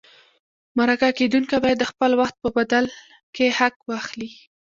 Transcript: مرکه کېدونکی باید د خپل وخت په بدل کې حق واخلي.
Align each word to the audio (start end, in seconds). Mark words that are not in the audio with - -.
مرکه 0.77 1.09
کېدونکی 1.17 1.57
باید 1.63 1.77
د 1.79 1.85
خپل 1.91 2.11
وخت 2.21 2.35
په 2.43 2.49
بدل 2.57 2.85
کې 3.35 3.45
حق 3.57 3.75
واخلي. 3.89 4.31